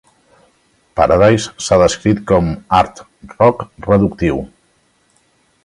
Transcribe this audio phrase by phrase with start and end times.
[0.99, 3.05] "Paradise" s'ha descrit com a art
[3.37, 4.43] rock reductiu.